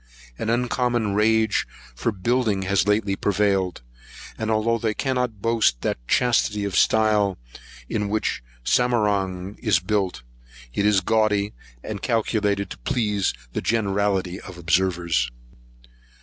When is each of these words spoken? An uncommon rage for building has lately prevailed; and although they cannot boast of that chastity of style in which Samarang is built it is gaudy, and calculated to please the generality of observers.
An 0.39 0.49
uncommon 0.49 1.13
rage 1.13 1.67
for 1.95 2.11
building 2.11 2.63
has 2.63 2.87
lately 2.87 3.15
prevailed; 3.15 3.83
and 4.35 4.49
although 4.49 4.79
they 4.79 4.95
cannot 4.95 5.43
boast 5.43 5.75
of 5.75 5.81
that 5.81 6.07
chastity 6.07 6.63
of 6.65 6.75
style 6.75 7.37
in 7.87 8.09
which 8.09 8.41
Samarang 8.65 9.59
is 9.61 9.77
built 9.79 10.23
it 10.73 10.87
is 10.87 11.01
gaudy, 11.01 11.53
and 11.83 12.01
calculated 12.01 12.71
to 12.71 12.79
please 12.79 13.31
the 13.53 13.61
generality 13.61 14.41
of 14.41 14.57
observers. 14.57 15.29